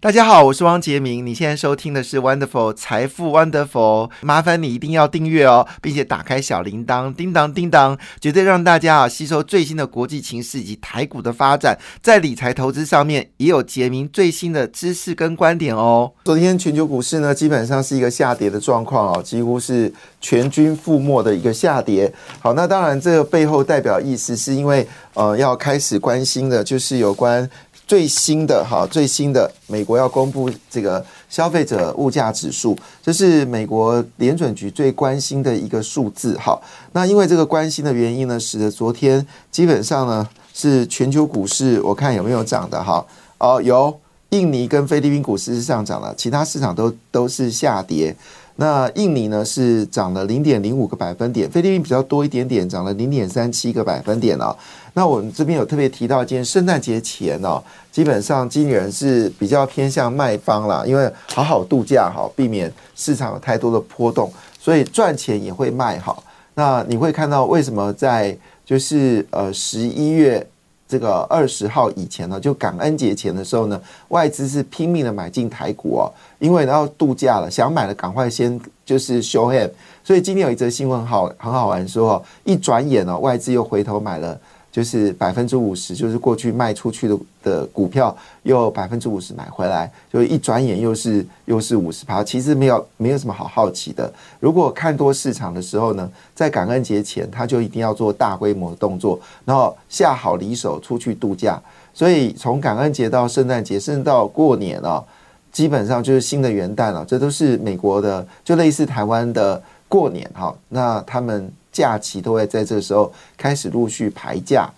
[0.00, 1.26] 大家好，我是汪杰明。
[1.26, 16.12] 你现在收听的是 Wonderful 财富 Wonderful，麻烦你一定要订阅哦，并且打开小铃铛，叮当叮当，绝对让大家啊吸收最新的国际情势以及台股的发展，在理财投资上面也有杰明最新的知识跟观点哦。
[16.24, 22.14] 昨天全球股市呢，基本上是一个下跌的状况哦，几乎是全军覆没的一个下跌。
[22.38, 27.50] 好，那当然这个背后代表意思是因为呃要开始关心的就是有关。
[27.88, 36.60] 最新的哈，最新的美国要公布这个消费者物价指数，这是美国联准局最关心的一个数字哈。
[36.92, 43.02] 那因为这个关心的原因呢，使得昨天基本上呢是全球股市，我看有没有涨的哈？
[43.38, 43.98] 哦，有，
[44.30, 48.14] 印尼跟菲律宾股市是上涨了，其他市场都都是下跌。
[48.60, 54.54] 那印尼呢是涨了零点零五个百分点，菲律宾比较多一点点，涨了零点三七个百分点哦。
[54.94, 66.22] 那我们这边有特别提到，今天圣诞节前哦，基本上经理人是比较偏向卖方啦，因为好好度假哈，避免市场有太多的波动，所以赚钱也会卖好。
[66.54, 70.46] 那你会看到为什么在就是呃十一月。
[70.90, 73.78] 这个二十号以前呢，就感恩节前的时候呢，
[74.08, 79.70] 外资是拼命的买进台股哦，因为要度假了，想买的赶快先就是 show hand。
[80.02, 84.40] 所以今天有一则新闻好很好玩，说一转眼哦，外资又回头买了。
[84.78, 92.22] 就是百分之五十，就是过去卖出去的的股票，又百分之五十买回来，就一转眼又是又是五十趴。
[92.22, 94.08] 其实没有没有什么好好奇的。
[94.38, 101.60] 如果看多市场的时候呢，在感恩节前，他就一定要做大规模的动作，然后下好离手出去度假。
[101.92, 105.02] 所以从感恩节到圣诞节，甚至到过年啊，
[105.50, 107.04] 基本上就是新的元旦了。
[107.04, 110.54] 这都是美国的，就类似台湾的过年哈。
[110.68, 111.50] 那他们。
[111.72, 114.68] 假期都会在这时候开始陆续排假，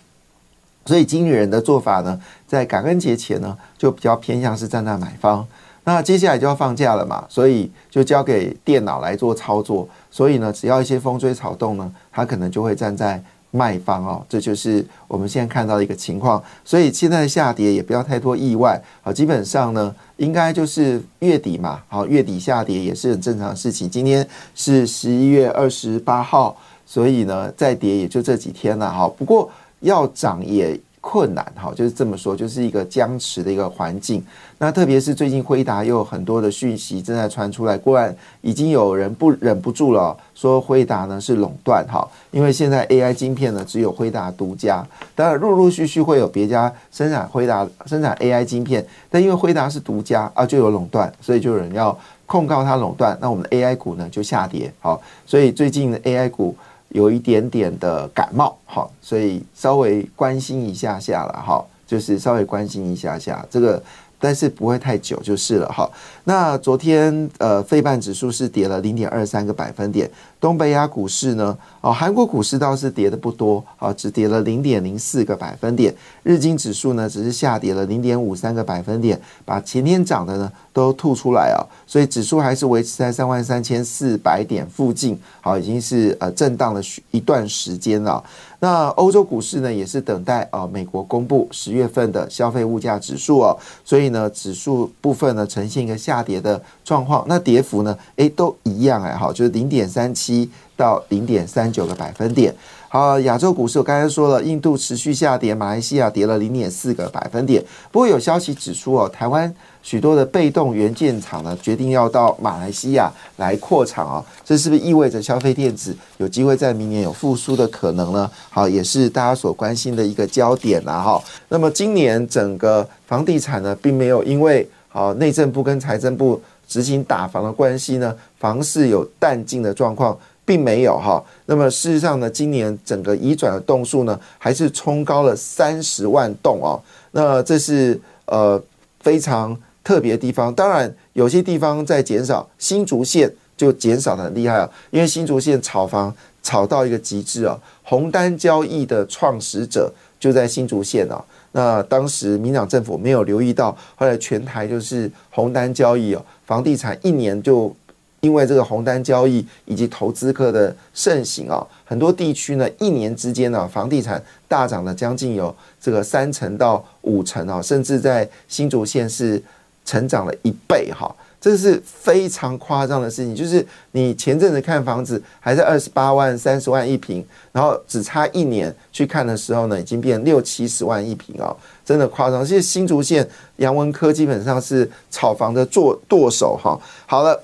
[0.85, 5.47] 所以经理人的做法呢，在感恩节前呢，就比较偏向是站在买方。
[5.83, 9.89] 那接下来就要放假了嘛，所以就交给电脑来做操作。
[10.11, 14.23] 所以呢，只要一些风吹草动呢，他可能就会站在卖方哦。
[14.29, 16.43] 这就是我们现在看到的一个情况。
[16.63, 23.89] 所以现在的下跌也不要太多意外啊，基本上呢，应该就是月底嘛，好，月底下跌也是很正常的事情。
[23.89, 26.55] 今天是十一月二十八号。
[26.91, 29.07] 所以呢，再跌也就这几天了哈。
[29.17, 34.21] 不过要涨也困难哈，就是这么说，就是一个僵持的一个环境。
[34.57, 44.85] 那特别是最近辉达又有很多的讯息正在传出来，果然已经有人不忍不住了，说辉达呢是垄断哈，因为现在 AI 晶片呢只有辉达独家，
[45.15, 56.53] 当然陆陆续续会有别家生产辉达生产 AI 晶片，但因为辉达是独家啊，就有垄断，所以就有人要控告它垄断，那我们的 AI 股呢就下跌好，所以最近的 AI 股。
[56.93, 63.81] 有一点点的感冒，哈，所以稍微关心一下下了，哈，就是稍微关心一下下这个。
[64.23, 65.89] 但是不会太久就是了哈。
[66.25, 70.07] 那昨天呃，费半指数是跌了零点二三个百分点。
[70.39, 75.93] 东北亚股市呢，哦，韩国股市倒是跌的不多啊，只跌了零点零四个百分点。
[76.21, 81.65] 日经指数呢，只是下跌了零点五三个百分点，把前天涨的呢都吐出来啊。
[81.87, 88.23] 所以指数还是维持在三万三千四百点附近，好，已经是呃震荡了一段时间了。
[88.59, 97.25] 那欧洲股市呢，也是等待啊美国公布十月份的消费物价指数哦，所以呢，指数部分呢呈现一个下跌的状况。
[97.27, 100.47] 那跌幅呢，诶，都一样哎，好，就是零点三七
[100.81, 102.51] 到零点三九个百分点。
[102.89, 107.63] 好，亚洲股市我刚才说了，印度持续下跌，马来西亚跌了零点四个百分点。
[107.91, 118.29] 不过有消息指出哦，台湾许多的被动元件厂呢，决定要到马来西亚来扩厂哦，这是不是意味着消费电子有机会在明年有复苏的可能呢？
[118.49, 121.23] 好，也是大家所关心的一个焦点啦哈。
[121.47, 130.17] 那么今年整个房地产呢，并没有因为好内政部跟财政部执行打房的关系呢，房市有淡静的状况。
[130.43, 136.81] 并没有哈，那么事实上呢，今年整个移转的栋数呢，还是冲高了三十万栋哦。
[137.11, 138.61] 那这是呃
[138.99, 140.53] 非常特别的地方。
[140.53, 147.57] 当然，有些地方在减少，新竹县就减少的很厉害啊，因为新竹县炒房炒到一个极致啊。
[147.83, 151.23] 红单交易的创始者就在新竹县啊。
[151.53, 157.73] 那当时民党政府没有留意到，后来全台就是红单交易哦，房地产一年就。
[158.21, 169.41] 因为这个红单交易以及投资客的盛行啊，很多地区呢一年之间呢房地产大涨了将近有这个三成到五成啊，甚至在新竹县是
[169.83, 171.13] 成长了一倍哈。
[171.41, 182.45] 这是非常夸张的事情，就是你前阵子看房子还在二十八万、三十万一平，然后只差一年去看的时候呢，已经变六七十万一平哦，真的夸张。
[182.45, 186.79] 其实新竹县杨文科基本上是炒房的做舵手哈。
[187.07, 187.41] 好了，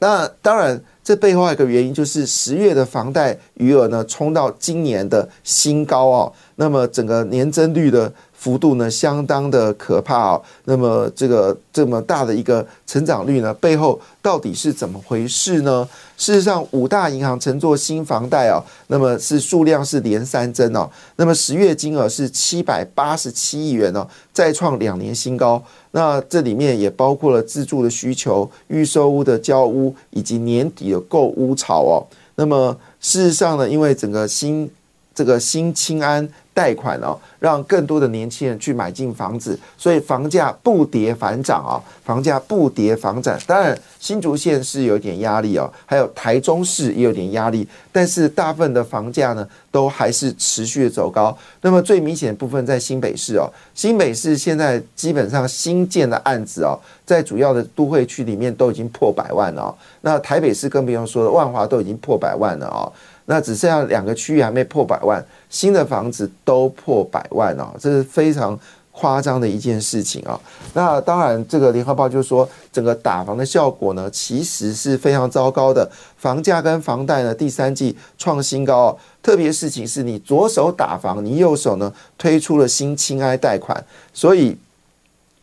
[0.00, 8.12] 那当然这背后一个原因就是十月的房贷余额呢冲到今年的新高哦，那么整个年增率的。
[8.40, 15.86] 幅度呢相当的可怕哦，那么这个这么大的一个成长率呢，背后到底是怎么回事呢？
[16.16, 25.62] 事实上，五大银行乘坐新房贷哦，那么是数量是连三增哦，那么十月金额是七百八十七亿元哦，再创两年新高。
[25.90, 32.00] 那这里面也包括了自住的需求、预售屋的交屋以及年底的购屋潮哦。
[32.36, 34.70] 那么事实上呢，因为整个新
[35.14, 36.26] 这个新清安。
[36.52, 43.38] 贷款哦，让更多的年轻人去买进房子，所以房价不跌反涨啊，房价不跌反涨。
[43.46, 51.36] 当然，新竹县是有点压力哦，还有台中市也有点压力，但是大部分的房价呢，都还是持续的走高。
[51.62, 59.74] 那么最明显的部分在新北市哦，新北市现在基本上新建的案子哦，在主要的都会区里面都已经破百万了。
[60.02, 62.92] 那台北市更不用说了，万华都已经破百万了哦。
[63.26, 68.58] 那只剩下两个区域还没破百万，新的房子都破百万哦，这是非常
[68.90, 70.38] 夸张的一件事情啊。
[70.74, 75.88] 那当然，这个联合报就说，整个打房的效果呢，其实是非常糟糕的。
[76.16, 78.98] 房价跟房贷呢，第三季创新高哦。
[79.22, 84.58] 特别事情是你左手打房，你右手呢推出了新亲爱贷款，所以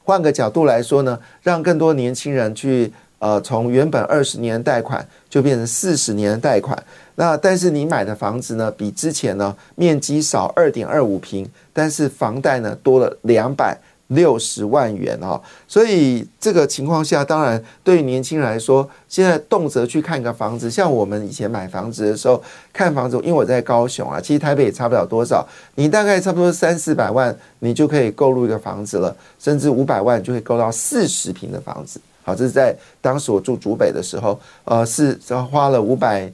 [0.04, 6.78] 换个角度来说呢，让更多年轻人去呃，从原本二十年贷款就变成四十年的贷款。
[7.16, 13.76] 那但是你买的房子呢，比之前呢面积少二点二五平，但是房贷呢多了两百
[14.10, 22.42] 六十万元哦，所以这个情况下，当然对于年轻人来说，现在动辄去看个房子，像我们以前买房子的时候
[22.72, 32.00] 看房子，因为我在高雄啊，其实台北也差不了多少，你大概差不多三四百万，你就可以购入一个房子了，甚至五百万就可以购到四十平的房子。
[32.28, 35.18] 好，这是在当时我住竹北的时候，呃，是
[35.50, 36.30] 花了五百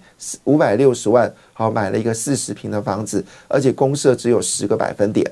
[0.46, 5.24] 五百六十万，好买了一个四十平的房子，而且公社只有十个百分点。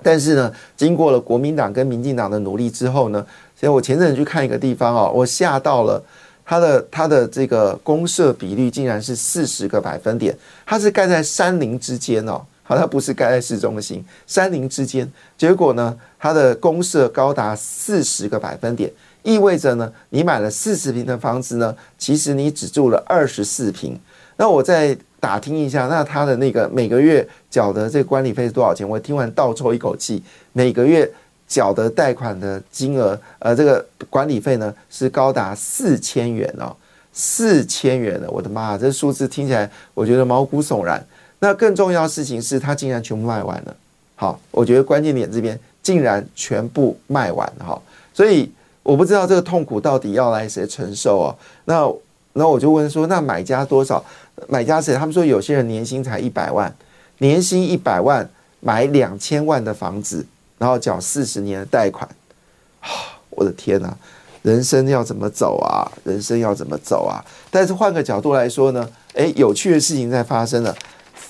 [0.00, 3.26] 但是呢，经过了国民党跟民进党的努力之后呢，
[3.58, 6.00] 所以我前阵子去看一个地方哦，我吓到了，
[6.44, 10.32] 它的它的这个公社比率竟然是四十个百分点，
[10.64, 18.88] 它是盖在山林之间哦，好，它不是盖在市中心，山林之间，结果呢，它的公社高达四十个百分点。
[19.24, 23.98] 意味着呢，你买了四十平的房子呢，其实你只住了二十四平。
[24.36, 28.86] 那我再打听一下，那他的那个每个月缴的这个管理费是多少钱？
[28.86, 30.22] 我听完倒抽一口气，
[30.52, 31.10] 每个月
[31.48, 36.76] 缴的贷款的金额，呃，这个管理费呢是高达四千元哦，
[37.14, 41.02] 四千元的，我的妈，这数字听起来我觉得毛骨悚然。
[41.38, 43.76] 那更重要的事情是，他竟然全部卖完了。
[44.16, 47.80] 好，我觉得关键点这边竟然全部卖完哈，
[48.12, 48.52] 所以。
[48.84, 51.34] 我不知道这个痛苦到底要来谁承受啊？
[51.64, 51.90] 那
[52.34, 54.04] 那我就问说，那买家多少？
[54.46, 54.94] 买家谁？
[54.94, 56.72] 他们说有些人年薪才一百万，
[57.18, 58.28] 年薪一百万
[58.60, 60.24] 买两千万的房子，
[60.58, 62.08] 然后缴四十年的贷款，
[62.80, 62.88] 啊
[63.30, 63.96] 我的天哪！
[64.42, 65.90] 人生要怎么走啊？
[66.04, 67.24] 人生要怎么走啊？
[67.50, 68.86] 但是换个角度来说呢？
[69.14, 70.76] 诶，有趣的事情在发生了。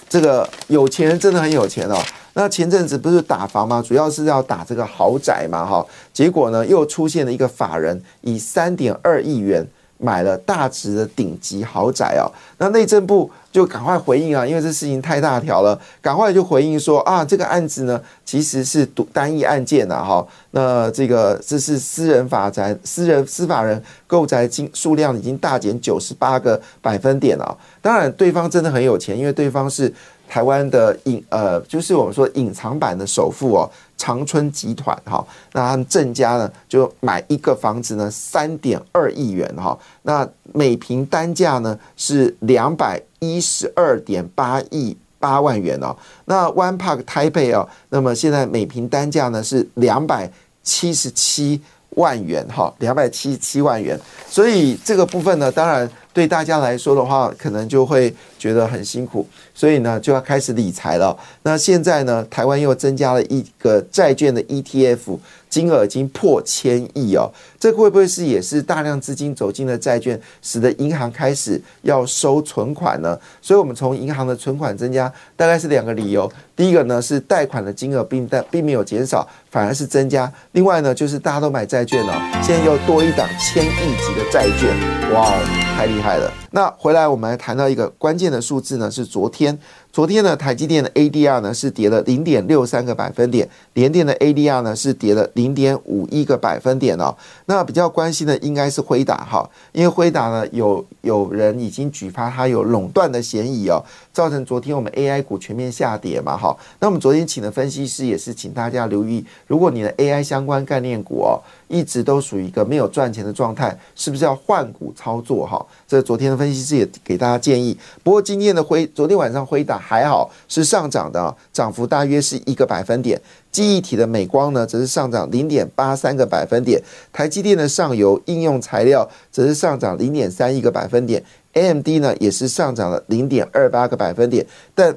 [0.08, 1.96] 这个有钱人真的很有钱哦。
[2.36, 3.80] 那前阵子不是打房吗？
[3.86, 5.86] 主要是要打这个豪宅嘛，哈。
[6.12, 9.64] 结果呢，又出现了一个法人以三点二亿元
[9.98, 12.26] 买了大值的顶级豪宅哦。
[12.58, 20.26] 那内政部就赶快回应啊，因为这事情太大条了，赶快就回应说啊，这个案子呢其实是独单一案件呐，哈。
[20.50, 27.56] 那这个这是私人法宅，私人司法人购宅金数量已经大减九十八个百分点了。
[27.80, 29.94] 当然，对方真的很有钱，因为对方是。
[30.28, 50.31] 台湾的隐呃，就是我们说隐藏版的首富哦，长春集团哈，那他们郑家呢就买一个房子呢，三点二亿元哈，那每平单价呢是两百一十二点八亿八万元哦，那 One Park 台北哦，那么现在每平单价呢是两百
[50.62, 61.14] 七十七万元哈，两百七十七万元，所以这个部分呢，当然对大家来说的话，可能就会觉得很辛苦，所以呢就要开始理财了。
[61.42, 65.18] 那现在呢，台湾又增加了一个债券的 ETF。
[65.50, 67.30] 金额已经破千亿哦，
[67.61, 73.16] 这会不会是也是大量资金走进了债券，使得银行开始要收存款呢？
[73.40, 76.28] 所以，我们从银行的存款增加，大概是两个理由。
[76.56, 80.33] 第一个呢是贷款的金额并但并没有减少，反而是增加。
[80.52, 84.75] 另外呢，就是大家都买债券了，现在又多一档千亿级的债券，
[85.14, 85.33] 哇，
[85.76, 86.30] 太厉害了！
[86.50, 89.58] 那回来我们谈到一个关键的数字呢，是昨天。
[89.94, 97.14] 昨天呢，台积电的 ADR 呢是跌了零点六三个百分点，联电的 ADR 呢是跌了零点五一个百分点哦。
[97.46, 103.80] 那比较关心的应该是辉达哈，因为辉达呢有有人已经举发它有垄断的嫌疑哦，
[104.12, 106.56] 造成昨天我们 AI 股全面下跌嘛哈。
[106.80, 111.38] 那我们昨天请的分析师也是请大家留意，如果你的 AI 相关概念股哦。
[111.66, 115.44] 一直都属于一个没有赚钱的状态，是不是要换股操作？
[115.44, 117.76] 哈，这昨天的分析师也给大家建议。
[118.04, 123.20] 不过今天的辉，昨天晚上辉达还好是上涨的，涨幅大约是一个百分点。
[123.52, 126.82] 记忆体的美光呢，则是上涨零点八三个百分点。
[127.12, 131.22] 台积电的上游应用材料则是上涨零点三一个百分点。
[131.52, 134.96] AMD 呢，也是上涨了零点二八个百分点，但。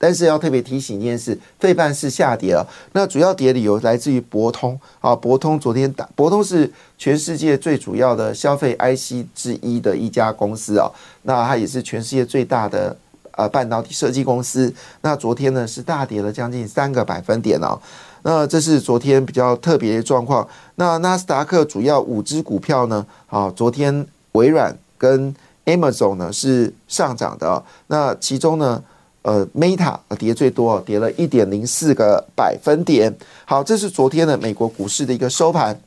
[0.00, 2.64] 但是要特别提醒一件事，费半是下跌了。
[2.92, 10.88] 那主要跌理由来自于博通啊，博通昨天打，博通是全世界最主要的消费 IC 之一的一家公司啊。
[11.22, 12.96] 那它也是全世界最大的
[13.38, 14.70] 呃半导体设计公司。
[15.00, 17.78] 那昨天呢是大跌了将近三个百分点哦。
[18.22, 20.46] 那这是昨天比较特别的状况。
[20.74, 27.62] 那纳斯达克主要五只股票呢，啊，昨天微软跟 Amazon 呢是上涨的。
[27.86, 28.82] 那其中呢？
[29.22, 33.14] 呃，Meta 跌最多，跌了一点零四个百分点。
[33.44, 35.78] 好，这是昨天的美国股市的一个收盘。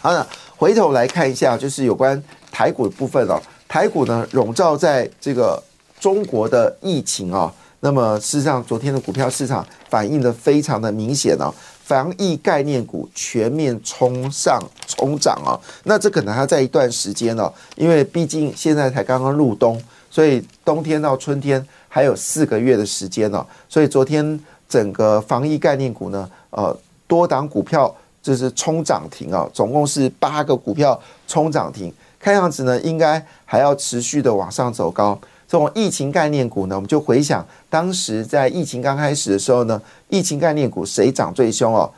[0.00, 0.26] 好，那
[0.56, 3.40] 回头来看一下，就是有关台股的部分哦。
[3.68, 5.62] 台股呢，笼罩在这个
[6.02, 7.54] 中国的疫情啊。
[7.78, 11.54] 那么，事实上，昨天的股票市场反映的非常的明显哦。
[11.84, 15.54] 防疫概念股全面冲上冲涨啊。
[15.84, 19.80] 那这可能还要在一段时间哦，因为毕竟现在才刚刚入冬，
[20.10, 21.64] 所以冬天到春天。
[21.94, 26.74] 还有四个月的时间呢，所以昨天整个防疫概念股呢，呃，
[27.06, 35.18] 多档股票就是冲涨停啊，总共是八个股票冲涨停，看样子呢，应该还要持续的往上走高。
[35.52, 39.78] 这种疫情概念股呢，我们就回想当时在疫情刚开始的时候呢，
[40.08, 41.92] 疫情概念股谁涨最凶哦？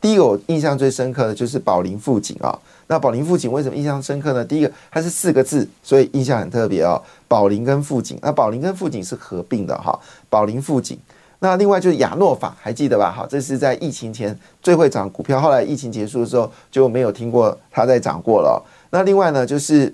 [0.00, 2.56] 第一个我印象最深刻的就是宝林富锦啊。
[2.86, 4.44] 那宝林富锦为什么印象深刻呢？
[4.44, 7.02] 第一个它是四个字，所以印象很特别哦。
[7.26, 9.98] 宝林跟富锦，那宝林跟富锦是合并的哈。
[10.28, 10.96] 宝林富锦，
[11.40, 13.10] 那另外就是亚诺法，还记得吧？
[13.10, 18.64] 哈，这是在疫情前最会涨股票，后来疫情结束的时候就没有听过它再涨过了。
[18.90, 19.92] 那另外呢，就是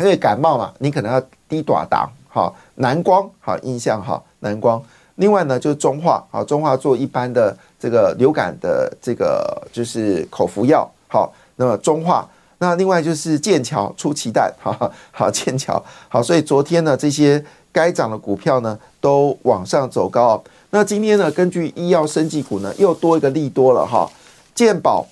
[0.00, 4.82] 因为感冒嘛，你可能要低短档，好，南光好印象哈，南光。
[5.14, 11.32] 另外呢，就是中化，好，中化做一般的这个流感的这个就是口服药，好。
[11.54, 20.42] 那么中化，那另外就是剑桥出奇蛋，哈哈， 好剑桥，好，所以昨天呢，这些该涨的股票呢都往上走高。
[20.70, 24.10] 那今天呢，根据医药生技股呢又多一个利多了哈，
[24.52, 25.06] 健保，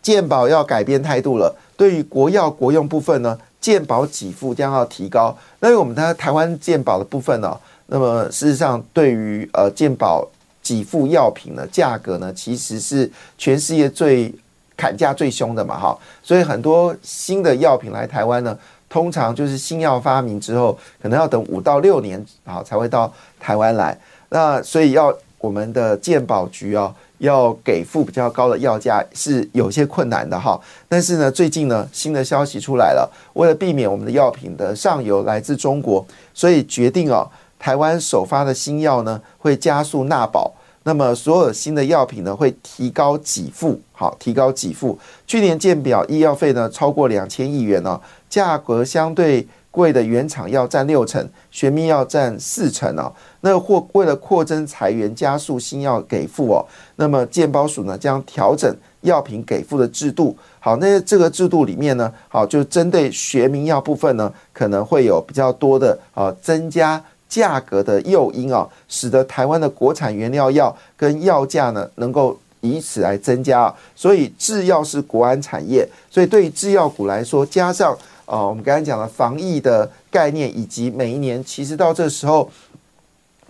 [0.00, 5.34] 健保要改变态度了，对于国药国用部分呢，健保给付将要提高。
[5.60, 10.28] 那我们的台湾健保的部分呢，那么事实上对于呃健保
[10.62, 14.34] 给付药品的价格呢，其实是全世界最。
[14.74, 23.96] 砍价最凶的嘛，哈，所以很多新的药品来台湾呢，通常就是新药发明之后，可能要等五到六年啊才会到台湾来。
[24.30, 26.92] 那所以要我们的健保局啊，
[27.22, 30.60] 要给付比较高的药价是有些困难的哈。
[30.88, 40.52] 但是呢，最近呢新的消息出来了，为了避免我们的药品的上游来自中国，所以决定哦，台湾首发的新药呢会加速纳保。
[40.84, 44.98] 那么所有新的药品呢，会提高给付，好，提高给付。
[45.28, 53.12] 去年鉴表医药费呢超过两千亿元哦，价格相对贵的原厂药占六成，玄秘药占四成哦。
[53.40, 56.64] 那或为了扩增裁员，加速新药给付哦，
[56.94, 60.36] 那么健保署呢将调整药品给付的制度。
[60.60, 67.02] 好，那这个制度里面呢，好就针对学名药部分呢，可能会有比较多的啊增加。
[67.32, 73.74] 价格的诱因啊，使得台湾的国产原料药跟药价呢，能够以此来增加。
[73.96, 77.96] 所以制药是国安产业，所以对于制药股来说，加上
[78.32, 82.50] 啊，我们刚才讲的防疫的概念，以及每一年其实到这时候，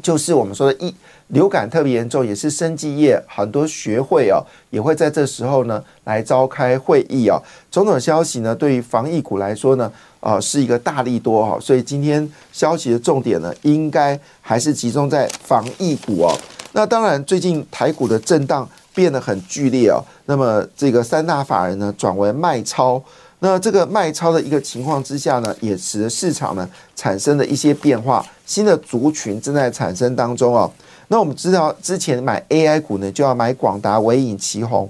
[0.03, 0.93] 就是我们说的疫
[1.29, 7.41] 流感特别严重，也是生技业很多学会哦，也会在这时候呢来召开会议哦。
[7.71, 16.37] 种种消息呢，对于防疫股来说呢，啊是一个大利多哈，所以今天消息的重点呢，应该还是集中在防疫股哦。
[16.73, 23.01] 那当然，最近台股的震荡变得很剧烈哦，那么这个三大法人呢转为卖超。
[23.45, 30.71] 那这个卖超的一个情况之下呢，也使得市场呢产生了一些变化，新的族群正在产生当中哦。
[31.09, 34.89] 那我们知道之前买 AI 股呢，就要买广达、伟影、旗宏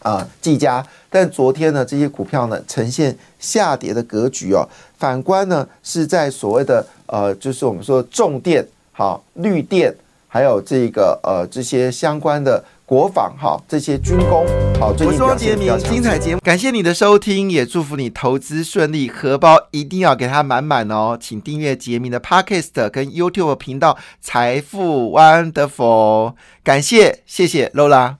[0.00, 4.68] 啊、技嘉，但昨天呢，这些股票呢呈现下跌的格局哦。
[4.98, 9.94] 反观呢，是在所谓的呃，就是我们说重电、好绿电，
[10.28, 12.62] 还有这个呃这些相关的。
[12.86, 14.46] 国防哈，这些军工
[14.78, 28.18] 好，我是汪杰明，精彩节目，感谢你的收听，也祝福你投资顺利，荷包一定要给它满满哦，请订阅杰明的 Podcast 跟 YouTube 频道财富 Wonderful，感谢，谢谢 Lola。